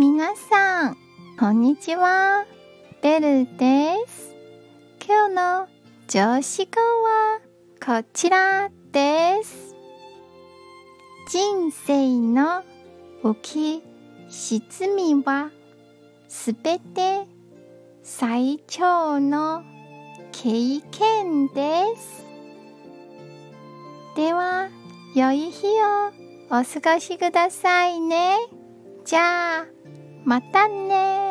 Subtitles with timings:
[0.00, 0.96] 皆さん、
[1.38, 2.46] こんにちは。
[3.02, 4.34] ベルです。
[5.06, 5.68] 今日の
[6.08, 7.40] 上司語は
[8.02, 9.76] こちらです。
[11.28, 12.64] 人生の
[13.22, 13.82] 浮き
[14.30, 15.50] 沈みは
[16.28, 17.26] すべて
[18.02, 19.62] 最長の
[20.32, 22.24] 経験です。
[24.16, 24.70] では、
[25.14, 26.08] 良い日を
[26.48, 28.38] お過ごしくださいね。
[29.04, 29.66] じゃあ、
[30.30, 31.29] またね